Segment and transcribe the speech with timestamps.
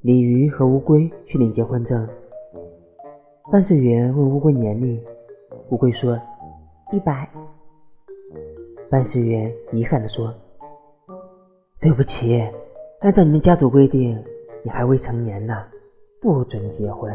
[0.00, 2.08] 鲤鱼和乌龟去领结婚证，
[3.50, 5.02] 办事员问乌龟年龄，
[5.70, 6.18] 乌龟说
[6.92, 7.28] 一百。
[8.90, 10.32] 办事员遗憾地说
[11.80, 12.40] ：“对不起，
[13.00, 14.24] 按照你们家族规定，
[14.62, 15.64] 你还未成年呢，
[16.22, 17.12] 不准结婚。”